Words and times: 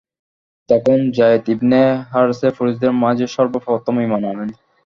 তখন 0.69 0.97
Zayd 1.17 1.43
ibn 1.53 1.81
Haritha 2.11 2.49
পুরুষদের 2.57 2.91
মাঝে 3.03 3.25
সর্ব 3.35 3.53
প্রথম 3.65 3.95
ঈমান 4.05 4.23
আনেন। 4.23 4.49